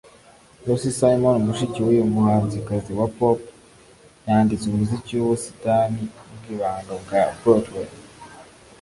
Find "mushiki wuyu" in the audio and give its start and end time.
1.45-2.03